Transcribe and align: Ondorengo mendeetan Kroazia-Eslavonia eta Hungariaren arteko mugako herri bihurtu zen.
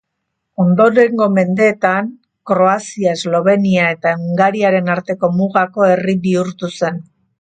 Ondorengo 0.61 1.25
mendeetan 1.33 2.07
Kroazia-Eslavonia 2.51 3.91
eta 3.97 4.15
Hungariaren 4.23 4.91
arteko 4.95 5.31
mugako 5.37 5.87
herri 5.91 6.17
bihurtu 6.25 6.73
zen. 6.83 6.99